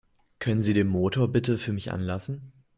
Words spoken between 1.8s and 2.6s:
anlassen?